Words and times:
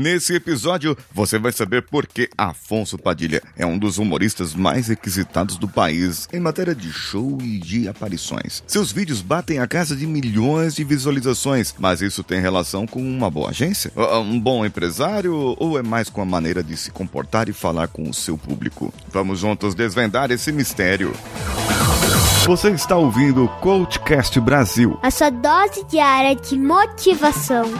Nesse 0.00 0.34
episódio, 0.34 0.96
você 1.12 1.38
vai 1.38 1.52
saber 1.52 1.82
por 1.82 2.06
que 2.06 2.30
Afonso 2.38 2.96
Padilha 2.96 3.42
é 3.54 3.66
um 3.66 3.76
dos 3.76 3.98
humoristas 3.98 4.54
mais 4.54 4.88
requisitados 4.88 5.58
do 5.58 5.68
país 5.68 6.26
em 6.32 6.40
matéria 6.40 6.74
de 6.74 6.90
show 6.90 7.36
e 7.42 7.58
de 7.58 7.86
aparições. 7.86 8.64
Seus 8.66 8.90
vídeos 8.90 9.20
batem 9.20 9.58
a 9.58 9.66
casa 9.66 9.94
de 9.94 10.06
milhões 10.06 10.74
de 10.74 10.84
visualizações, 10.84 11.74
mas 11.78 12.00
isso 12.00 12.24
tem 12.24 12.40
relação 12.40 12.86
com 12.86 13.02
uma 13.02 13.30
boa 13.30 13.50
agência? 13.50 13.92
Um 14.24 14.40
bom 14.40 14.64
empresário 14.64 15.34
ou 15.58 15.78
é 15.78 15.82
mais 15.82 16.08
com 16.08 16.22
a 16.22 16.24
maneira 16.24 16.62
de 16.62 16.78
se 16.78 16.90
comportar 16.90 17.50
e 17.50 17.52
falar 17.52 17.88
com 17.88 18.08
o 18.08 18.14
seu 18.14 18.38
público? 18.38 18.94
Vamos 19.12 19.40
juntos 19.40 19.74
desvendar 19.74 20.30
esse 20.30 20.50
mistério. 20.50 21.12
Você 22.46 22.70
está 22.70 22.96
ouvindo 22.96 23.44
o 23.44 23.48
Coachcast 23.48 24.40
Brasil. 24.40 24.98
A 25.02 25.10
sua 25.10 25.28
dose 25.28 25.84
diária 25.90 26.34
de 26.34 26.56
motivação. 26.56 27.70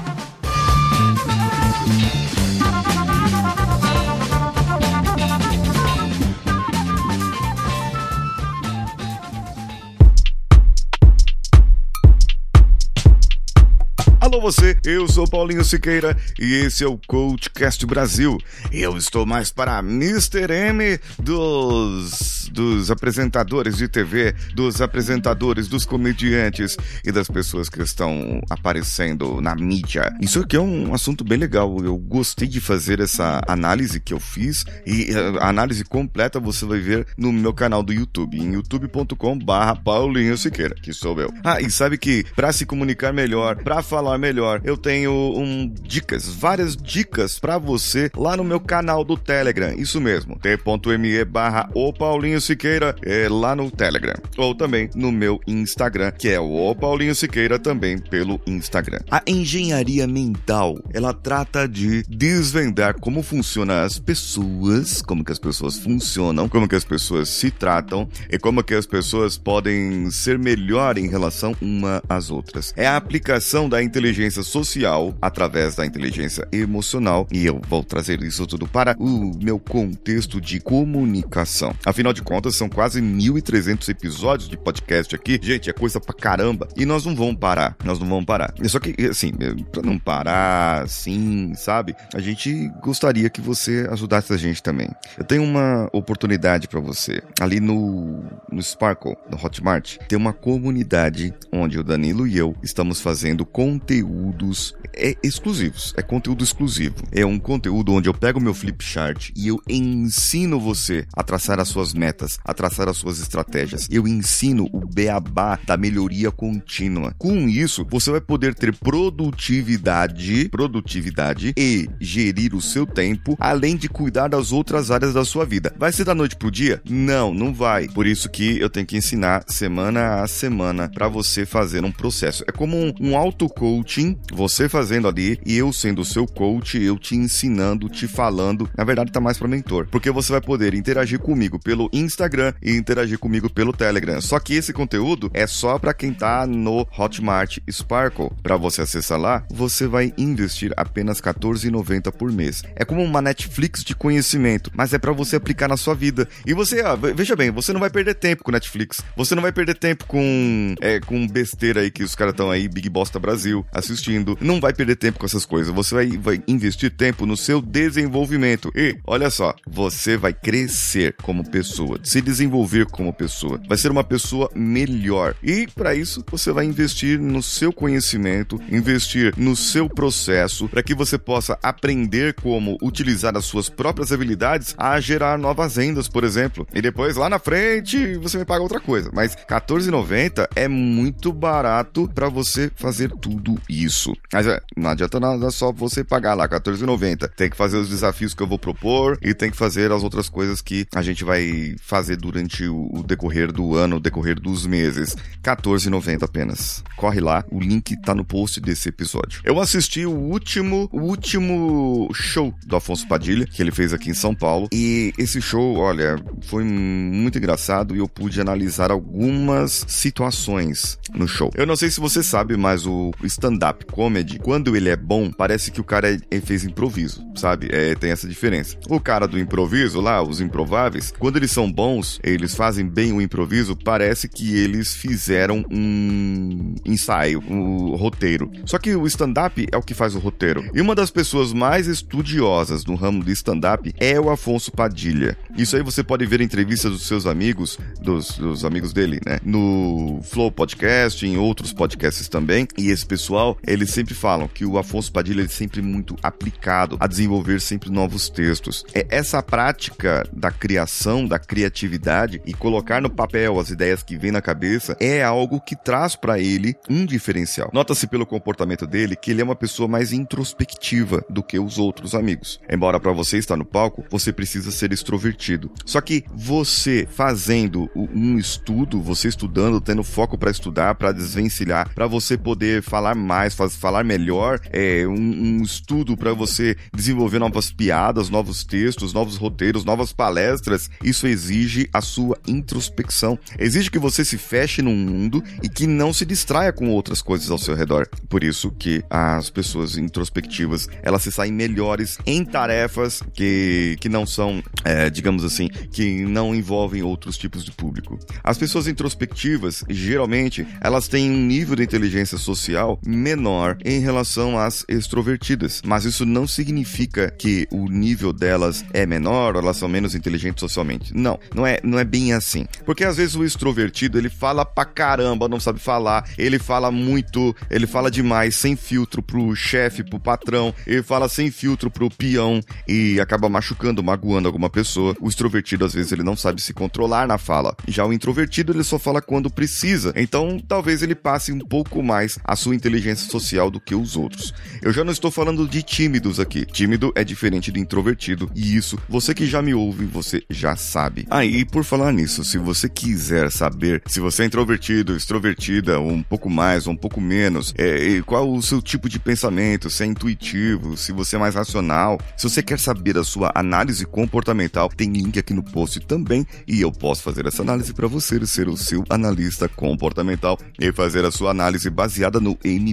Alô 14.20 14.38
você, 14.38 14.76
eu 14.84 15.08
sou 15.08 15.26
Paulinho 15.26 15.64
Siqueira 15.64 16.14
e 16.38 16.52
esse 16.52 16.84
é 16.84 16.86
o 16.86 17.00
Coachcast 17.08 17.86
Brasil. 17.86 18.36
Eu 18.70 18.94
estou 18.94 19.24
mais 19.24 19.50
para 19.50 19.78
Mr. 19.78 20.52
M 20.52 21.00
dos, 21.18 22.50
dos 22.52 22.90
apresentadores 22.90 23.78
de 23.78 23.88
TV, 23.88 24.34
dos 24.54 24.82
apresentadores, 24.82 25.68
dos 25.68 25.86
comediantes 25.86 26.76
e 27.02 27.10
das 27.10 27.28
pessoas 27.28 27.70
que 27.70 27.80
estão 27.80 28.42
aparecendo 28.50 29.40
na 29.40 29.54
mídia. 29.54 30.14
Isso 30.20 30.40
aqui 30.40 30.54
é 30.54 30.60
um 30.60 30.92
assunto 30.92 31.24
bem 31.24 31.38
legal. 31.38 31.74
Eu 31.82 31.96
gostei 31.96 32.46
de 32.46 32.60
fazer 32.60 33.00
essa 33.00 33.40
análise 33.48 34.00
que 34.00 34.12
eu 34.12 34.20
fiz 34.20 34.66
e 34.84 35.08
a 35.40 35.48
análise 35.48 35.82
completa 35.82 36.38
você 36.38 36.66
vai 36.66 36.78
ver 36.78 37.06
no 37.16 37.32
meu 37.32 37.54
canal 37.54 37.82
do 37.82 37.90
YouTube, 37.90 38.38
em 38.38 38.52
youtube.com 38.52 39.38
barra 39.38 39.76
Paulinho 39.76 40.36
Siqueira, 40.36 40.74
que 40.74 40.92
sou 40.92 41.18
eu. 41.18 41.32
Ah, 41.42 41.58
e 41.58 41.70
sabe 41.70 41.96
que 41.96 42.22
para 42.36 42.52
se 42.52 42.66
comunicar 42.66 43.14
melhor, 43.14 43.56
para 43.56 43.82
falar 43.82 44.09
melhor, 44.18 44.60
eu 44.64 44.76
tenho 44.76 45.12
um, 45.12 45.72
dicas, 45.82 46.28
várias 46.28 46.76
dicas 46.76 47.38
para 47.38 47.58
você 47.58 48.10
lá 48.16 48.36
no 48.36 48.44
meu 48.44 48.60
canal 48.60 49.04
do 49.04 49.16
Telegram. 49.16 49.72
Isso 49.74 50.00
mesmo, 50.00 50.38
t.me 50.38 51.24
barra 51.24 51.68
o 51.74 51.92
Paulinho 51.92 52.40
Siqueira, 52.40 52.94
é 53.02 53.28
lá 53.28 53.54
no 53.54 53.70
Telegram. 53.70 54.14
Ou 54.36 54.54
também 54.54 54.90
no 54.94 55.12
meu 55.12 55.40
Instagram, 55.46 56.10
que 56.12 56.28
é 56.28 56.40
o 56.40 56.74
Paulinho 56.74 57.14
Siqueira, 57.14 57.58
também 57.58 57.98
pelo 57.98 58.40
Instagram. 58.46 59.00
A 59.10 59.22
engenharia 59.26 60.06
mental, 60.06 60.78
ela 60.92 61.12
trata 61.12 61.68
de 61.68 62.02
desvendar 62.08 62.98
como 63.00 63.22
funcionam 63.22 63.76
as 63.76 63.98
pessoas, 63.98 65.02
como 65.02 65.24
que 65.24 65.32
as 65.32 65.38
pessoas 65.38 65.78
funcionam, 65.78 66.48
como 66.48 66.68
que 66.68 66.76
as 66.76 66.84
pessoas 66.84 67.28
se 67.28 67.50
tratam 67.50 68.08
e 68.30 68.38
como 68.38 68.62
que 68.62 68.74
as 68.74 68.86
pessoas 68.86 69.38
podem 69.38 70.10
ser 70.10 70.38
melhor 70.38 70.98
em 70.98 71.08
relação 71.08 71.54
uma 71.60 72.02
às 72.08 72.30
outras. 72.30 72.72
É 72.76 72.86
a 72.86 72.96
aplicação 72.96 73.68
da 73.68 73.82
inteligência 73.82 73.99
inteligência 74.00 74.42
social 74.42 75.14
através 75.20 75.74
da 75.74 75.84
inteligência 75.84 76.48
emocional 76.50 77.26
e 77.30 77.44
eu 77.44 77.60
vou 77.68 77.84
trazer 77.84 78.22
isso 78.22 78.46
tudo 78.46 78.66
para 78.66 78.96
o 78.98 79.32
meu 79.42 79.58
contexto 79.58 80.40
de 80.40 80.58
comunicação. 80.58 81.74
Afinal 81.84 82.14
de 82.14 82.22
contas, 82.22 82.56
são 82.56 82.68
quase 82.68 83.02
1.300 83.02 83.88
episódios 83.90 84.48
de 84.48 84.56
podcast 84.56 85.14
aqui. 85.14 85.38
Gente, 85.42 85.68
é 85.68 85.72
coisa 85.72 86.00
pra 86.00 86.14
caramba. 86.14 86.66
E 86.76 86.86
nós 86.86 87.04
não 87.04 87.14
vamos 87.14 87.36
parar. 87.36 87.76
Nós 87.84 87.98
não 87.98 88.08
vamos 88.08 88.24
parar. 88.24 88.54
Só 88.64 88.78
que, 88.78 88.94
assim, 89.06 89.32
pra 89.70 89.82
não 89.82 89.98
parar, 89.98 90.84
assim, 90.84 91.52
sabe? 91.54 91.94
A 92.14 92.20
gente 92.20 92.70
gostaria 92.82 93.28
que 93.28 93.42
você 93.42 93.86
ajudasse 93.90 94.32
a 94.32 94.36
gente 94.38 94.62
também. 94.62 94.88
Eu 95.18 95.24
tenho 95.24 95.42
uma 95.42 95.90
oportunidade 95.92 96.68
para 96.68 96.80
você. 96.80 97.22
Ali 97.38 97.60
no, 97.60 98.24
no 98.50 98.62
Sparkle, 98.62 99.16
no 99.30 99.36
Hotmart, 99.36 99.98
tem 100.08 100.16
uma 100.16 100.32
comunidade 100.32 101.34
onde 101.52 101.78
o 101.78 101.84
Danilo 101.84 102.26
e 102.26 102.38
eu 102.38 102.56
estamos 102.62 103.00
fazendo 103.00 103.44
conteúdo 103.44 103.89
conteúdos 103.90 104.74
é, 104.94 105.16
exclusivos. 105.22 105.92
É 105.96 106.02
conteúdo 106.02 106.44
exclusivo. 106.44 106.96
É 107.10 107.24
um 107.24 107.38
conteúdo 107.38 107.92
onde 107.92 108.08
eu 108.08 108.14
pego 108.14 108.40
meu 108.40 108.54
flip 108.54 108.84
chart 108.84 109.30
e 109.34 109.48
eu 109.48 109.60
ensino 109.68 110.60
você 110.60 111.06
a 111.12 111.22
traçar 111.22 111.58
as 111.58 111.68
suas 111.68 111.92
metas, 111.92 112.38
a 112.44 112.54
traçar 112.54 112.88
as 112.88 112.96
suas 112.96 113.20
estratégias. 113.20 113.88
Eu 113.90 114.06
ensino 114.06 114.68
o 114.72 114.86
beabá 114.86 115.58
da 115.64 115.76
melhoria 115.76 116.30
contínua. 116.30 117.14
Com 117.18 117.48
isso, 117.48 117.86
você 117.88 118.10
vai 118.10 118.20
poder 118.20 118.54
ter 118.54 118.74
produtividade, 118.76 120.48
produtividade 120.48 121.52
e 121.56 121.88
gerir 122.00 122.54
o 122.54 122.60
seu 122.60 122.86
tempo, 122.86 123.36
além 123.40 123.76
de 123.76 123.88
cuidar 123.88 124.28
das 124.28 124.52
outras 124.52 124.90
áreas 124.90 125.14
da 125.14 125.24
sua 125.24 125.44
vida. 125.44 125.74
Vai 125.78 125.92
ser 125.92 126.04
da 126.04 126.14
noite 126.14 126.36
pro 126.36 126.50
dia? 126.50 126.80
Não, 126.88 127.32
não 127.34 127.52
vai. 127.52 127.88
Por 127.88 128.06
isso 128.06 128.28
que 128.28 128.58
eu 128.58 128.70
tenho 128.70 128.86
que 128.86 128.96
ensinar 128.96 129.44
semana 129.48 130.22
a 130.22 130.28
semana 130.28 130.88
para 130.88 131.08
você 131.08 131.44
fazer 131.44 131.84
um 131.84 131.92
processo. 131.92 132.44
É 132.46 132.52
como 132.52 132.76
um, 132.76 132.92
um 133.00 133.16
auto 133.16 133.48
coaching, 133.80 134.16
você 134.30 134.68
fazendo 134.68 135.08
ali 135.08 135.38
e 135.44 135.56
eu 135.56 135.72
sendo 135.72 136.02
o 136.02 136.04
seu 136.04 136.26
coach, 136.26 136.80
eu 136.80 136.98
te 136.98 137.16
ensinando, 137.16 137.88
te 137.88 138.06
falando. 138.06 138.68
Na 138.76 138.84
verdade, 138.84 139.10
tá 139.10 139.20
mais 139.20 139.38
para 139.38 139.48
mentor, 139.48 139.86
porque 139.90 140.10
você 140.10 140.32
vai 140.32 140.40
poder 140.40 140.74
interagir 140.74 141.18
comigo 141.18 141.58
pelo 141.58 141.88
Instagram 141.92 142.52
e 142.62 142.72
interagir 142.76 143.18
comigo 143.18 143.48
pelo 143.48 143.72
Telegram. 143.72 144.20
Só 144.20 144.38
que 144.38 144.54
esse 144.54 144.72
conteúdo 144.72 145.30
é 145.32 145.46
só 145.46 145.78
para 145.78 145.94
quem 145.94 146.12
tá 146.12 146.46
no 146.46 146.86
Hotmart 146.96 147.58
Sparkle. 147.70 148.30
Para 148.42 148.56
você 148.56 148.82
acessar 148.82 149.18
lá, 149.18 149.44
você 149.50 149.86
vai 149.86 150.12
investir 150.18 150.72
apenas 150.76 151.20
R$14,90 151.20 152.12
por 152.12 152.30
mês. 152.30 152.62
É 152.76 152.84
como 152.84 153.02
uma 153.02 153.22
Netflix 153.22 153.82
de 153.82 153.94
conhecimento, 153.94 154.70
mas 154.74 154.92
é 154.92 154.98
para 154.98 155.12
você 155.12 155.36
aplicar 155.36 155.68
na 155.68 155.76
sua 155.76 155.94
vida. 155.94 156.28
E 156.44 156.52
você, 156.52 156.80
ah, 156.80 156.94
veja 156.94 157.34
bem, 157.34 157.50
você 157.50 157.72
não 157.72 157.80
vai 157.80 157.90
perder 157.90 158.14
tempo 158.14 158.44
com 158.44 158.52
Netflix. 158.52 159.00
Você 159.16 159.34
não 159.34 159.42
vai 159.42 159.52
perder 159.52 159.74
tempo 159.76 160.04
com 160.04 160.74
é, 160.80 161.00
com 161.00 161.26
besteira 161.26 161.80
aí 161.80 161.90
que 161.90 162.02
os 162.02 162.14
caras 162.14 162.34
estão 162.34 162.50
aí, 162.50 162.68
Big 162.68 162.88
Bosta 162.90 163.18
Brasil, 163.18 163.64
assistindo. 163.72 164.36
Não 164.40 164.60
vai 164.60 164.72
perder 164.72 164.96
tempo 164.96 165.18
com 165.18 165.26
essas 165.26 165.44
coisas. 165.44 165.74
Você 165.74 165.94
vai, 165.94 166.06
vai 166.18 166.42
investir 166.46 166.90
tempo 166.90 167.26
no 167.26 167.36
seu 167.36 167.60
desenvolvimento. 167.60 168.70
E, 168.74 168.96
olha 169.06 169.30
só, 169.30 169.54
você 169.68 170.16
vai 170.16 170.32
crescer 170.32 171.14
como 171.22 171.48
pessoa, 171.48 171.98
se 172.02 172.20
desenvolver 172.20 172.86
como 172.86 173.12
pessoa. 173.12 173.60
Vai 173.68 173.78
ser 173.78 173.90
uma 173.90 174.04
pessoa 174.04 174.50
melhor. 174.54 175.34
E, 175.42 175.66
para 175.74 175.94
isso, 175.94 176.24
você 176.30 176.52
vai 176.52 176.64
investir 176.64 177.18
no 177.18 177.42
seu 177.42 177.72
conhecimento, 177.72 178.60
investir 178.70 179.34
no 179.36 179.56
seu 179.56 179.88
processo, 179.88 180.68
para 180.68 180.82
que 180.82 180.94
você 180.94 181.18
possa 181.18 181.58
aprender 181.62 182.34
como 182.34 182.78
utilizar 182.82 183.36
as 183.36 183.44
suas 183.44 183.68
próprias 183.68 184.12
habilidades 184.12 184.74
a 184.76 184.98
gerar 185.00 185.38
novas 185.38 185.76
rendas, 185.76 186.08
por 186.08 186.24
exemplo. 186.24 186.66
E 186.74 186.80
depois, 186.80 187.16
lá 187.16 187.28
na 187.28 187.38
frente, 187.38 188.16
você 188.16 188.38
me 188.38 188.44
paga 188.44 188.62
outra 188.62 188.80
coisa. 188.80 189.10
Mas 189.12 189.34
R$14,90 189.34 190.48
é 190.54 190.68
muito 190.68 191.32
barato 191.32 192.10
para 192.14 192.28
você 192.28 192.70
fazer 192.74 193.10
tudo 193.20 193.59
isso. 193.68 194.12
Mas 194.32 194.46
é, 194.46 194.60
não 194.76 194.90
adianta 194.90 195.20
nada 195.20 195.50
só 195.50 195.72
você 195.72 196.02
pagar 196.04 196.34
lá 196.34 196.44
R$14,90. 196.44 197.28
Tem 197.36 197.50
que 197.50 197.56
fazer 197.56 197.76
os 197.76 197.88
desafios 197.88 198.34
que 198.34 198.42
eu 198.42 198.46
vou 198.46 198.58
propor 198.58 199.18
e 199.22 199.34
tem 199.34 199.50
que 199.50 199.56
fazer 199.56 199.92
as 199.92 200.02
outras 200.02 200.28
coisas 200.28 200.60
que 200.60 200.86
a 200.94 201.02
gente 201.02 201.24
vai 201.24 201.74
fazer 201.82 202.16
durante 202.16 202.66
o 202.66 203.02
decorrer 203.06 203.52
do 203.52 203.74
ano, 203.74 203.96
o 203.96 204.00
decorrer 204.00 204.38
dos 204.40 204.66
meses. 204.66 205.14
R$14,90 205.44 206.22
apenas. 206.22 206.82
Corre 206.96 207.20
lá, 207.20 207.44
o 207.50 207.60
link 207.60 207.96
tá 208.02 208.14
no 208.14 208.24
post 208.24 208.60
desse 208.60 208.88
episódio. 208.88 209.40
Eu 209.44 209.60
assisti 209.60 210.04
o 210.04 210.12
último, 210.12 210.88
o 210.92 211.00
último 211.00 212.08
show 212.14 212.54
do 212.66 212.76
Afonso 212.76 213.06
Padilha, 213.06 213.46
que 213.46 213.62
ele 213.62 213.70
fez 213.70 213.92
aqui 213.92 214.10
em 214.10 214.14
São 214.14 214.34
Paulo. 214.34 214.68
E 214.72 215.12
esse 215.18 215.40
show, 215.40 215.76
olha, 215.76 216.16
foi 216.42 216.64
muito 216.64 217.38
engraçado 217.38 217.94
e 217.94 217.98
eu 217.98 218.08
pude 218.08 218.40
analisar 218.40 218.90
algumas 218.90 219.84
situações 219.88 220.98
no 221.14 221.26
show. 221.26 221.50
Eu 221.54 221.66
não 221.66 221.76
sei 221.76 221.90
se 221.90 222.00
você 222.00 222.22
sabe, 222.22 222.56
mas 222.56 222.86
o 222.86 223.12
stand-up 223.50 223.84
comedy, 223.86 224.38
quando 224.38 224.76
ele 224.76 224.88
é 224.88 224.96
bom, 224.96 225.30
parece 225.30 225.70
que 225.70 225.80
o 225.80 225.84
cara 225.84 226.16
é, 226.30 226.40
fez 226.40 226.64
improviso, 226.64 227.26
sabe? 227.34 227.68
É, 227.70 227.94
tem 227.94 228.10
essa 228.10 228.28
diferença. 228.28 228.76
O 228.88 229.00
cara 229.00 229.26
do 229.26 229.38
improviso 229.38 230.00
lá, 230.00 230.22
os 230.22 230.40
improváveis, 230.40 231.12
quando 231.18 231.36
eles 231.36 231.50
são 231.50 231.70
bons, 231.70 232.20
eles 232.22 232.54
fazem 232.54 232.86
bem 232.86 233.12
o 233.12 233.20
improviso, 233.20 233.76
parece 233.76 234.28
que 234.28 234.56
eles 234.56 234.94
fizeram 234.94 235.64
um 235.70 236.74
ensaio, 236.84 237.42
um 237.48 237.96
roteiro. 237.96 238.50
Só 238.64 238.78
que 238.78 238.94
o 238.94 239.06
stand-up 239.06 239.66
é 239.70 239.76
o 239.76 239.82
que 239.82 239.94
faz 239.94 240.14
o 240.14 240.18
roteiro. 240.18 240.70
E 240.72 240.80
uma 240.80 240.94
das 240.94 241.10
pessoas 241.10 241.52
mais 241.52 241.86
estudiosas 241.86 242.84
no 242.84 242.94
ramo 242.94 243.24
do 243.24 243.30
stand-up 243.32 243.92
é 243.98 244.20
o 244.20 244.30
Afonso 244.30 244.70
Padilha. 244.70 245.36
Isso 245.56 245.76
aí 245.76 245.82
você 245.82 246.04
pode 246.04 246.24
ver 246.26 246.40
entrevistas 246.40 246.92
dos 246.92 247.06
seus 247.06 247.26
amigos, 247.26 247.78
dos, 248.00 248.38
dos 248.38 248.64
amigos 248.64 248.92
dele, 248.92 249.20
né? 249.26 249.38
No 249.44 250.20
Flow 250.22 250.52
Podcast, 250.52 251.26
em 251.26 251.36
outros 251.36 251.72
podcasts 251.72 252.28
também. 252.28 252.68
E 252.78 252.90
esse 252.90 253.04
pessoal 253.04 253.39
eles 253.66 253.90
sempre 253.90 254.14
falam 254.14 254.48
que 254.48 254.64
o 254.64 254.78
Afonso 254.78 255.12
Padilha 255.12 255.44
é 255.44 255.48
sempre 255.48 255.82
muito 255.82 256.16
aplicado 256.22 256.96
a 257.00 257.06
desenvolver 257.06 257.60
sempre 257.60 257.90
novos 257.90 258.28
textos. 258.28 258.84
É 258.94 259.06
essa 259.08 259.42
prática 259.42 260.26
da 260.32 260.50
criação, 260.50 261.26
da 261.26 261.38
criatividade 261.38 262.40
e 262.44 262.52
colocar 262.52 263.00
no 263.00 263.10
papel 263.10 263.58
as 263.58 263.70
ideias 263.70 264.02
que 264.02 264.16
vem 264.16 264.30
na 264.30 264.42
cabeça 264.42 264.96
é 265.00 265.22
algo 265.22 265.60
que 265.60 265.76
traz 265.76 266.16
para 266.16 266.38
ele 266.38 266.74
um 266.88 267.04
diferencial. 267.04 267.70
Nota-se 267.72 268.06
pelo 268.06 268.26
comportamento 268.26 268.86
dele 268.86 269.16
que 269.16 269.30
ele 269.30 269.40
é 269.40 269.44
uma 269.44 269.56
pessoa 269.56 269.88
mais 269.88 270.12
introspectiva 270.12 271.24
do 271.28 271.42
que 271.42 271.58
os 271.58 271.78
outros 271.78 272.14
amigos. 272.14 272.60
Embora 272.70 273.00
para 273.00 273.12
você 273.12 273.38
estar 273.38 273.56
no 273.56 273.64
palco, 273.64 274.04
você 274.10 274.32
precisa 274.32 274.70
ser 274.70 274.92
extrovertido. 274.92 275.70
Só 275.84 276.00
que 276.00 276.24
você 276.34 277.06
fazendo 277.10 277.90
um 277.94 278.38
estudo, 278.38 279.00
você 279.00 279.28
estudando, 279.28 279.80
tendo 279.80 280.02
foco 280.02 280.36
para 280.36 280.50
estudar, 280.50 280.94
para 280.94 281.12
desvencilhar, 281.12 281.92
para 281.94 282.06
você 282.06 282.36
poder 282.36 282.82
falar 282.82 283.14
mais, 283.30 283.54
faz, 283.54 283.76
falar 283.76 284.02
melhor, 284.02 284.60
é 284.72 285.06
um, 285.06 285.12
um 285.12 285.62
estudo 285.62 286.16
para 286.16 286.32
você 286.32 286.76
desenvolver 286.92 287.38
novas 287.38 287.70
piadas, 287.70 288.28
novos 288.28 288.64
textos, 288.64 289.12
novos 289.12 289.36
roteiros, 289.36 289.84
novas 289.84 290.12
palestras, 290.12 290.90
isso 291.00 291.28
exige 291.28 291.88
a 291.92 292.00
sua 292.00 292.36
introspecção. 292.44 293.38
Exige 293.56 293.88
que 293.88 294.00
você 294.00 294.24
se 294.24 294.36
feche 294.36 294.82
num 294.82 294.96
mundo 294.96 295.44
e 295.62 295.68
que 295.68 295.86
não 295.86 296.12
se 296.12 296.26
distraia 296.26 296.72
com 296.72 296.90
outras 296.90 297.22
coisas 297.22 297.48
ao 297.52 297.58
seu 297.58 297.76
redor. 297.76 298.08
Por 298.28 298.42
isso 298.42 298.68
que 298.72 299.00
as 299.08 299.48
pessoas 299.48 299.96
introspectivas, 299.96 300.88
elas 301.00 301.22
se 301.22 301.30
saem 301.30 301.52
melhores 301.52 302.18
em 302.26 302.44
tarefas 302.44 303.22
que, 303.32 303.96
que 304.00 304.08
não 304.08 304.26
são, 304.26 304.60
é, 304.84 305.08
digamos 305.08 305.44
assim, 305.44 305.68
que 305.68 306.24
não 306.24 306.52
envolvem 306.52 307.04
outros 307.04 307.38
tipos 307.38 307.64
de 307.64 307.70
público. 307.70 308.18
As 308.42 308.58
pessoas 308.58 308.88
introspectivas, 308.88 309.84
geralmente, 309.88 310.66
elas 310.80 311.06
têm 311.06 311.30
um 311.30 311.46
nível 311.46 311.76
de 311.76 311.84
inteligência 311.84 312.36
social 312.36 312.98
menor 313.16 313.76
em 313.84 314.00
relação 314.00 314.58
às 314.58 314.84
extrovertidas, 314.88 315.82
mas 315.84 316.04
isso 316.04 316.24
não 316.24 316.46
significa 316.46 317.30
que 317.30 317.66
o 317.70 317.88
nível 317.88 318.32
delas 318.32 318.84
é 318.92 319.04
menor 319.04 319.56
ou 319.56 319.62
elas 319.62 319.76
são 319.76 319.88
menos 319.88 320.14
inteligentes 320.14 320.60
socialmente. 320.60 321.12
Não, 321.14 321.38
não 321.54 321.66
é, 321.66 321.80
não 321.82 321.98
é 321.98 322.04
bem 322.04 322.32
assim. 322.32 322.66
Porque 322.84 323.04
às 323.04 323.16
vezes 323.16 323.34
o 323.34 323.44
extrovertido, 323.44 324.18
ele 324.18 324.30
fala 324.30 324.64
pra 324.64 324.84
caramba, 324.84 325.48
não 325.48 325.60
sabe 325.60 325.78
falar, 325.80 326.28
ele 326.38 326.58
fala 326.58 326.90
muito, 326.90 327.54
ele 327.70 327.86
fala 327.86 328.10
demais, 328.10 328.56
sem 328.56 328.76
filtro 328.76 329.22
pro 329.22 329.54
chefe, 329.54 330.04
pro 330.04 330.20
patrão, 330.20 330.74
ele 330.86 331.02
fala 331.02 331.28
sem 331.28 331.50
filtro 331.50 331.90
pro 331.90 332.10
peão 332.10 332.60
e 332.86 333.20
acaba 333.20 333.48
machucando, 333.48 334.02
magoando 334.02 334.48
alguma 334.48 334.70
pessoa. 334.70 335.16
O 335.20 335.28
extrovertido, 335.28 335.84
às 335.84 335.94
vezes, 335.94 336.12
ele 336.12 336.22
não 336.22 336.36
sabe 336.36 336.62
se 336.62 336.72
controlar 336.72 337.26
na 337.26 337.38
fala. 337.38 337.74
Já 337.88 338.04
o 338.04 338.12
introvertido, 338.12 338.72
ele 338.72 338.84
só 338.84 338.98
fala 338.98 339.20
quando 339.20 339.50
precisa. 339.50 340.12
Então, 340.16 340.60
talvez 340.66 341.02
ele 341.02 341.14
passe 341.14 341.52
um 341.52 341.58
pouco 341.58 342.02
mais 342.02 342.38
a 342.44 342.54
sua 342.56 342.74
inteligência 342.74 342.99
social 343.28 343.70
do 343.70 343.80
que 343.80 343.94
os 343.94 344.16
outros. 344.16 344.52
Eu 344.82 344.92
já 344.92 345.04
não 345.04 345.12
estou 345.12 345.30
falando 345.30 345.66
de 345.66 345.82
tímidos 345.82 346.40
aqui. 346.40 346.64
Tímido 346.66 347.12
é 347.14 347.24
diferente 347.24 347.70
do 347.70 347.78
introvertido. 347.78 348.50
E 348.54 348.76
isso, 348.76 348.98
você 349.08 349.34
que 349.34 349.46
já 349.46 349.62
me 349.62 349.74
ouve, 349.74 350.04
você 350.04 350.42
já 350.48 350.76
sabe. 350.76 351.26
Aí, 351.30 351.62
ah, 351.62 351.72
por 351.72 351.84
falar 351.84 352.12
nisso, 352.12 352.44
se 352.44 352.58
você 352.58 352.88
quiser 352.88 353.50
saber 353.50 354.02
se 354.06 354.20
você 354.20 354.42
é 354.42 354.46
introvertido, 354.46 355.16
extrovertida, 355.16 356.00
um 356.00 356.22
pouco 356.22 356.50
mais 356.50 356.86
ou 356.86 356.92
um 356.92 356.96
pouco 356.96 357.20
menos, 357.20 357.74
é, 357.76 358.20
qual 358.22 358.50
o 358.50 358.62
seu 358.62 358.82
tipo 358.82 359.08
de 359.08 359.18
pensamento, 359.18 359.90
se 359.90 360.02
é 360.02 360.06
intuitivo, 360.06 360.96
se 360.96 361.12
você 361.12 361.36
é 361.36 361.38
mais 361.38 361.54
racional, 361.54 362.18
se 362.36 362.48
você 362.48 362.62
quer 362.62 362.78
saber 362.78 363.16
a 363.16 363.24
sua 363.24 363.52
análise 363.54 364.04
comportamental, 364.06 364.88
tem 364.88 365.12
link 365.12 365.38
aqui 365.38 365.54
no 365.54 365.62
post 365.62 366.00
também 366.00 366.46
e 366.66 366.80
eu 366.80 366.90
posso 366.90 367.22
fazer 367.22 367.46
essa 367.46 367.62
análise 367.62 367.92
para 367.92 368.06
você 368.06 368.44
ser 368.46 368.68
o 368.68 368.76
seu 368.76 369.04
analista 369.08 369.68
comportamental 369.68 370.58
e 370.78 370.92
fazer 370.92 371.24
a 371.24 371.30
sua 371.30 371.50
análise 371.50 371.88
baseada 371.90 372.40
no 372.40 372.58
MBTI, 372.64 372.89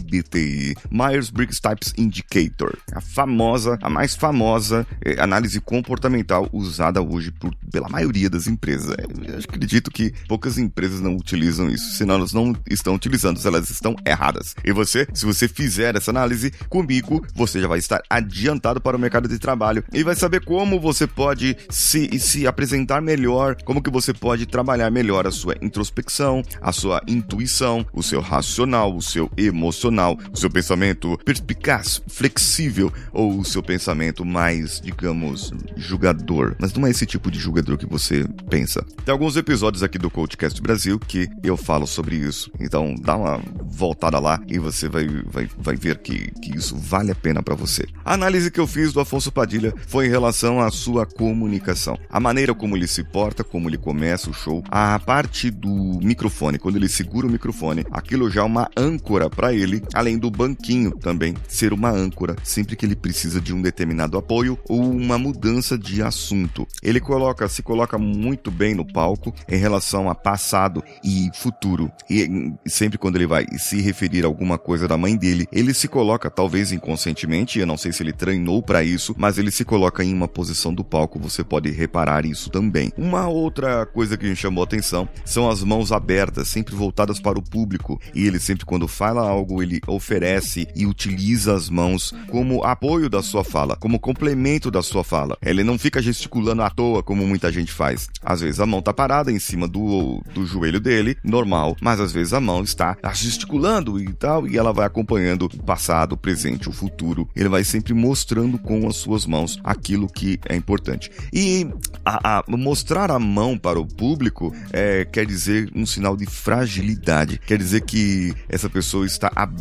Myers-Briggs 0.91 1.61
Types 1.61 1.93
Indicator, 1.97 2.77
a 2.93 3.01
famosa, 3.01 3.77
a 3.81 3.89
mais 3.89 4.15
famosa 4.15 4.85
eh, 5.03 5.19
análise 5.19 5.59
comportamental 5.59 6.49
usada 6.51 7.01
hoje 7.01 7.31
por, 7.31 7.53
pela 7.71 7.89
maioria 7.89 8.29
das 8.29 8.47
empresas. 8.47 8.95
Eu 9.27 9.39
acredito 9.39 9.91
que 9.91 10.13
poucas 10.27 10.57
empresas 10.57 11.01
não 11.01 11.15
utilizam 11.15 11.69
isso, 11.69 11.95
senão 11.95 12.15
elas 12.15 12.33
não 12.33 12.55
estão 12.69 12.95
utilizando, 12.95 13.39
elas 13.45 13.69
estão 13.69 13.95
erradas. 14.05 14.55
E 14.63 14.71
você, 14.71 15.07
se 15.13 15.25
você 15.25 15.47
fizer 15.47 15.95
essa 15.95 16.11
análise 16.11 16.51
comigo, 16.69 17.25
você 17.33 17.59
já 17.59 17.67
vai 17.67 17.79
estar 17.79 18.01
adiantado 18.09 18.81
para 18.81 18.97
o 18.97 18.99
mercado 18.99 19.27
de 19.27 19.39
trabalho 19.39 19.83
e 19.93 20.03
vai 20.03 20.15
saber 20.15 20.43
como 20.43 20.79
você 20.79 21.07
pode 21.07 21.57
se, 21.69 22.19
se 22.19 22.47
apresentar 22.47 23.01
melhor, 23.01 23.55
como 23.63 23.81
que 23.81 23.89
você 23.89 24.13
pode 24.13 24.45
trabalhar 24.45 24.89
melhor 24.89 25.27
a 25.27 25.31
sua 25.31 25.55
introspecção, 25.61 26.43
a 26.61 26.71
sua 26.71 27.01
intuição, 27.07 27.85
o 27.93 28.03
seu 28.03 28.21
racional, 28.21 28.95
o 28.95 29.01
seu 29.01 29.29
emocional, 29.37 29.86
o 29.89 30.37
seu 30.37 30.49
pensamento 30.49 31.17
perspicaz, 31.23 32.01
flexível 32.07 32.91
ou 33.11 33.39
o 33.39 33.45
seu 33.45 33.61
pensamento 33.63 34.25
mais, 34.25 34.81
digamos, 34.81 35.51
julgador. 35.75 36.55
Mas 36.59 36.73
não 36.73 36.87
é 36.87 36.91
esse 36.91 37.05
tipo 37.05 37.31
de 37.31 37.39
julgador 37.39 37.77
que 37.77 37.85
você 37.85 38.25
pensa. 38.49 38.85
Tem 39.05 39.11
alguns 39.11 39.35
episódios 39.37 39.83
aqui 39.83 39.97
do 39.97 40.09
Coachcast 40.09 40.61
Brasil 40.61 40.99
que 40.99 41.27
eu 41.43 41.57
falo 41.57 41.87
sobre 41.87 42.15
isso. 42.15 42.51
Então 42.59 42.95
dá 42.95 43.15
uma 43.15 43.41
voltada 43.65 44.19
lá 44.19 44.39
e 44.47 44.59
você 44.59 44.89
vai, 44.89 45.07
vai, 45.25 45.49
vai 45.57 45.75
ver 45.75 45.99
que, 45.99 46.31
que 46.41 46.55
isso 46.55 46.75
vale 46.75 47.11
a 47.11 47.15
pena 47.15 47.41
para 47.41 47.55
você. 47.55 47.85
A 48.03 48.13
análise 48.13 48.51
que 48.51 48.59
eu 48.59 48.67
fiz 48.67 48.93
do 48.93 48.99
Afonso 48.99 49.31
Padilha 49.31 49.73
foi 49.87 50.07
em 50.07 50.09
relação 50.09 50.59
à 50.59 50.71
sua 50.71 51.05
comunicação. 51.05 51.97
A 52.09 52.19
maneira 52.19 52.53
como 52.53 52.75
ele 52.75 52.87
se 52.87 53.03
porta, 53.03 53.43
como 53.43 53.69
ele 53.69 53.77
começa 53.77 54.29
o 54.29 54.33
show, 54.33 54.63
a 54.69 54.99
parte 54.99 55.49
do 55.49 55.99
microfone, 56.01 56.59
quando 56.59 56.75
ele 56.75 56.89
segura 56.89 57.27
o 57.27 57.29
microfone, 57.29 57.85
aquilo 57.91 58.29
já 58.29 58.41
é 58.41 58.43
uma 58.43 58.69
âncora 58.75 59.29
para 59.29 59.53
ele, 59.53 59.76
além 59.93 60.17
do 60.17 60.29
banquinho 60.29 60.91
também 60.91 61.35
ser 61.47 61.73
uma 61.73 61.89
âncora 61.89 62.35
sempre 62.43 62.75
que 62.75 62.85
ele 62.85 62.95
precisa 62.95 63.39
de 63.39 63.53
um 63.53 63.61
determinado 63.61 64.17
apoio 64.17 64.57
ou 64.67 64.81
uma 64.81 65.17
mudança 65.17 65.77
de 65.77 66.01
assunto. 66.01 66.67
Ele 66.81 66.99
coloca, 66.99 67.47
se 67.47 67.61
coloca 67.61 67.97
muito 67.97 68.51
bem 68.51 68.75
no 68.75 68.85
palco 68.85 69.33
em 69.47 69.57
relação 69.57 70.09
a 70.09 70.15
passado 70.15 70.83
e 71.03 71.29
futuro. 71.33 71.91
E 72.09 72.53
sempre 72.65 72.97
quando 72.97 73.15
ele 73.15 73.27
vai 73.27 73.45
se 73.57 73.81
referir 73.81 74.23
a 74.23 74.27
alguma 74.27 74.57
coisa 74.57 74.87
da 74.87 74.97
mãe 74.97 75.15
dele, 75.15 75.47
ele 75.51 75.73
se 75.73 75.87
coloca 75.87 76.29
talvez 76.29 76.71
inconscientemente, 76.71 77.59
eu 77.59 77.65
não 77.65 77.77
sei 77.77 77.91
se 77.91 78.03
ele 78.03 78.13
treinou 78.13 78.61
para 78.61 78.83
isso, 78.83 79.15
mas 79.17 79.37
ele 79.37 79.51
se 79.51 79.65
coloca 79.65 80.03
em 80.03 80.13
uma 80.13 80.27
posição 80.27 80.73
do 80.73 80.83
palco, 80.83 81.19
você 81.19 81.43
pode 81.43 81.69
reparar 81.71 82.25
isso 82.25 82.49
também. 82.49 82.91
Uma 82.97 83.27
outra 83.27 83.85
coisa 83.85 84.17
que 84.17 84.27
me 84.27 84.35
chamou 84.35 84.63
a 84.63 84.65
atenção 84.65 85.07
são 85.25 85.49
as 85.49 85.63
mãos 85.63 85.91
abertas, 85.91 86.47
sempre 86.47 86.75
voltadas 86.75 87.19
para 87.19 87.39
o 87.39 87.43
público, 87.43 87.99
e 88.13 88.25
ele 88.25 88.39
sempre 88.39 88.65
quando 88.65 88.87
fala 88.87 89.27
algo, 89.27 89.61
ele 89.67 89.81
oferece 89.85 90.67
e 90.75 90.85
utiliza 90.85 91.53
as 91.53 91.69
mãos 91.69 92.13
como 92.29 92.63
apoio 92.63 93.09
da 93.09 93.21
sua 93.21 93.43
fala, 93.43 93.75
como 93.75 93.99
complemento 93.99 94.71
da 94.71 94.81
sua 94.81 95.03
fala. 95.03 95.37
Ele 95.41 95.63
não 95.63 95.77
fica 95.77 96.01
gesticulando 96.01 96.61
à 96.63 96.69
toa 96.69 97.03
como 97.03 97.27
muita 97.27 97.51
gente 97.51 97.71
faz. 97.71 98.09
Às 98.23 98.41
vezes 98.41 98.59
a 98.59 98.65
mão 98.65 98.81
tá 98.81 98.93
parada 98.93 99.31
em 99.31 99.39
cima 99.39 99.67
do, 99.67 100.23
do 100.33 100.45
joelho 100.45 100.79
dele, 100.79 101.17
normal, 101.23 101.75
mas 101.81 101.99
às 101.99 102.11
vezes 102.11 102.33
a 102.33 102.39
mão 102.39 102.63
está 102.63 102.97
gesticulando 103.13 103.99
e 103.99 104.13
tal, 104.13 104.47
e 104.47 104.57
ela 104.57 104.71
vai 104.71 104.85
acompanhando 104.85 105.45
o 105.45 105.63
passado, 105.63 106.13
o 106.13 106.17
presente, 106.17 106.69
o 106.69 106.73
futuro. 106.73 107.27
Ele 107.35 107.49
vai 107.49 107.63
sempre 107.63 107.93
mostrando 107.93 108.57
com 108.57 108.87
as 108.87 108.95
suas 108.95 109.25
mãos 109.25 109.59
aquilo 109.63 110.07
que 110.07 110.39
é 110.47 110.55
importante. 110.55 111.11
E 111.33 111.67
a, 112.05 112.39
a 112.39 112.43
mostrar 112.47 113.11
a 113.11 113.19
mão 113.19 113.57
para 113.57 113.79
o 113.79 113.85
público 113.85 114.55
é, 114.71 115.03
quer 115.05 115.25
dizer 115.25 115.69
um 115.75 115.85
sinal 115.85 116.15
de 116.15 116.25
fragilidade, 116.25 117.39
quer 117.45 117.57
dizer 117.57 117.81
que 117.81 118.33
essa 118.47 118.69
pessoa 118.69 119.05
está 119.05 119.31
aberta, 119.35 119.56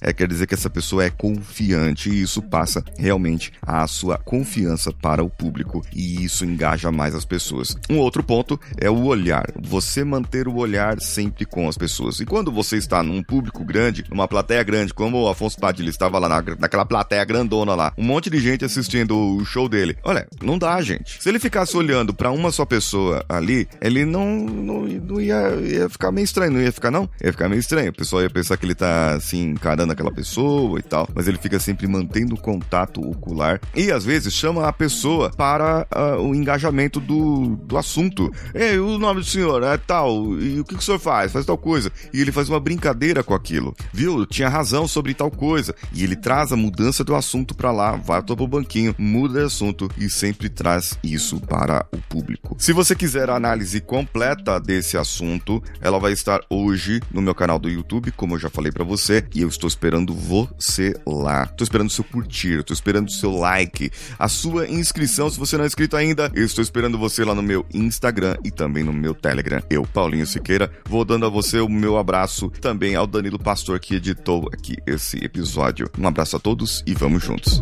é, 0.00 0.12
quer 0.12 0.28
dizer 0.28 0.46
que 0.46 0.54
essa 0.54 0.70
pessoa 0.70 1.04
é 1.04 1.10
confiante 1.10 2.10
e 2.10 2.22
isso 2.22 2.42
passa 2.42 2.84
realmente 2.98 3.52
a 3.62 3.86
sua 3.86 4.18
confiança 4.18 4.92
para 4.92 5.22
o 5.22 5.30
público 5.30 5.84
e 5.94 6.24
isso 6.24 6.44
engaja 6.44 6.90
mais 6.90 7.14
as 7.14 7.24
pessoas. 7.24 7.76
Um 7.88 7.98
outro 7.98 8.22
ponto 8.22 8.58
é 8.78 8.90
o 8.90 9.04
olhar, 9.04 9.46
você 9.60 10.04
manter 10.04 10.48
o 10.48 10.56
olhar 10.56 11.00
sempre 11.00 11.44
com 11.44 11.68
as 11.68 11.76
pessoas. 11.76 12.20
E 12.20 12.26
quando 12.26 12.50
você 12.50 12.76
está 12.76 13.02
num 13.02 13.22
público 13.22 13.64
grande, 13.64 14.04
numa 14.10 14.28
plateia 14.28 14.62
grande, 14.62 14.94
como 14.94 15.22
o 15.22 15.28
Afonso 15.28 15.58
Padilha 15.58 15.90
estava 15.90 16.18
lá 16.18 16.28
na, 16.28 16.42
naquela 16.58 16.84
plateia 16.84 17.24
grandona 17.24 17.74
lá, 17.74 17.92
um 17.96 18.04
monte 18.04 18.30
de 18.30 18.40
gente 18.40 18.64
assistindo 18.64 19.16
o 19.16 19.44
show 19.44 19.68
dele. 19.68 19.96
Olha, 20.02 20.26
não 20.42 20.58
dá, 20.58 20.80
gente. 20.82 21.22
Se 21.22 21.28
ele 21.28 21.38
ficasse 21.38 21.76
olhando 21.76 22.12
para 22.14 22.30
uma 22.30 22.50
só 22.50 22.64
pessoa 22.64 23.24
ali, 23.28 23.68
ele 23.80 24.04
não, 24.04 24.36
não, 24.36 24.82
não 24.82 25.20
ia, 25.20 25.50
ia 25.62 25.88
ficar 25.88 26.10
meio 26.10 26.24
estranho, 26.24 26.52
não 26.52 26.60
ia 26.60 26.72
ficar 26.72 26.90
não? 26.90 27.08
Ia 27.22 27.32
ficar 27.32 27.48
meio 27.48 27.60
estranho. 27.60 27.90
O 27.90 27.94
pessoal 27.94 28.22
ia 28.22 28.30
pensar 28.30 28.56
que 28.56 28.66
ele 28.66 28.74
tá 28.74 29.19
assim 29.20 29.50
encarando 29.50 29.92
aquela 29.92 30.10
pessoa 30.10 30.78
e 30.78 30.82
tal, 30.82 31.08
mas 31.14 31.28
ele 31.28 31.38
fica 31.38 31.58
sempre 31.58 31.86
mantendo 31.86 32.36
contato 32.36 33.00
ocular 33.00 33.60
e 33.74 33.92
às 33.92 34.04
vezes 34.04 34.32
chama 34.34 34.66
a 34.66 34.72
pessoa 34.72 35.30
para 35.30 35.86
uh, 35.94 36.20
o 36.20 36.34
engajamento 36.34 36.98
do, 36.98 37.56
do 37.56 37.76
assunto. 37.76 38.30
Ei, 38.54 38.78
o 38.78 38.98
nome 38.98 39.20
do 39.20 39.26
senhor 39.26 39.62
é 39.62 39.76
tal, 39.76 40.38
e 40.40 40.60
o 40.60 40.64
que, 40.64 40.74
que 40.74 40.80
o 40.80 40.84
senhor 40.84 40.98
faz? 40.98 41.32
Faz 41.32 41.46
tal 41.46 41.58
coisa. 41.58 41.92
E 42.12 42.20
ele 42.20 42.32
faz 42.32 42.48
uma 42.48 42.60
brincadeira 42.60 43.22
com 43.22 43.34
aquilo. 43.34 43.74
Viu? 43.92 44.26
Tinha 44.26 44.48
razão 44.48 44.88
sobre 44.88 45.14
tal 45.14 45.30
coisa. 45.30 45.74
E 45.92 46.02
ele 46.02 46.16
traz 46.16 46.52
a 46.52 46.56
mudança 46.56 47.04
do 47.04 47.14
assunto 47.14 47.54
para 47.54 47.70
lá, 47.70 47.96
vai 47.96 48.22
pro 48.22 48.46
banquinho, 48.46 48.94
muda 48.98 49.40
de 49.40 49.46
assunto 49.46 49.90
e 49.96 50.08
sempre 50.08 50.48
traz 50.48 50.98
isso 51.02 51.40
para 51.40 51.86
o 51.92 51.98
público. 51.98 52.56
Se 52.58 52.72
você 52.72 52.94
quiser 52.94 53.28
a 53.30 53.36
análise 53.36 53.80
completa 53.80 54.58
desse 54.58 54.96
assunto, 54.96 55.62
ela 55.80 55.98
vai 55.98 56.12
estar 56.12 56.40
hoje 56.48 57.00
no 57.12 57.22
meu 57.22 57.34
canal 57.34 57.58
do 57.58 57.68
YouTube, 57.68 58.12
como 58.12 58.34
eu 58.34 58.38
já 58.38 58.50
falei 58.50 58.72
para 58.72 58.84
você, 58.84 58.99
você 59.00 59.24
e 59.34 59.40
eu 59.40 59.48
estou 59.48 59.66
esperando 59.66 60.14
você 60.14 60.94
lá. 61.06 61.44
Estou 61.44 61.64
esperando 61.64 61.88
o 61.88 61.92
seu 61.92 62.04
curtir, 62.04 62.60
estou 62.60 62.74
esperando 62.74 63.08
o 63.08 63.12
seu 63.12 63.32
like, 63.32 63.90
a 64.18 64.28
sua 64.28 64.68
inscrição 64.68 65.30
se 65.30 65.38
você 65.38 65.56
não 65.56 65.64
é 65.64 65.66
inscrito 65.66 65.96
ainda. 65.96 66.30
Eu 66.34 66.44
estou 66.44 66.62
esperando 66.62 66.98
você 66.98 67.24
lá 67.24 67.34
no 67.34 67.42
meu 67.42 67.64
Instagram 67.72 68.36
e 68.44 68.50
também 68.50 68.84
no 68.84 68.92
meu 68.92 69.14
Telegram. 69.14 69.62
Eu, 69.70 69.84
Paulinho 69.84 70.26
Siqueira, 70.26 70.70
vou 70.86 71.04
dando 71.04 71.26
a 71.26 71.28
você 71.28 71.60
o 71.60 71.68
meu 71.68 71.96
abraço, 71.96 72.50
também 72.60 72.94
ao 72.94 73.06
Danilo 73.06 73.38
Pastor 73.38 73.80
que 73.80 73.94
editou 73.94 74.48
aqui 74.52 74.76
esse 74.86 75.16
episódio. 75.24 75.90
Um 75.98 76.06
abraço 76.06 76.36
a 76.36 76.40
todos 76.40 76.82
e 76.86 76.94
vamos 76.94 77.22
juntos. 77.22 77.60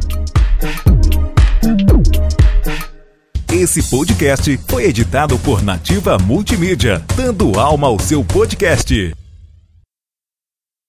Esse 3.52 3.82
podcast 3.88 4.58
foi 4.68 4.84
editado 4.84 5.38
por 5.38 5.62
Nativa 5.62 6.18
Multimídia, 6.18 7.02
dando 7.16 7.58
alma 7.58 7.86
ao 7.86 7.98
seu 7.98 8.24
podcast. 8.24 9.27